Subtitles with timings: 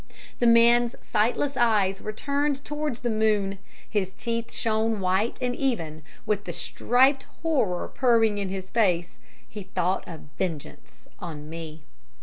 [0.39, 6.01] "The man's sightless eyes were turned towards the moon, his teeth shone white and even;
[6.25, 11.83] with the striped horror purring in his face, he thought of vengeance on me.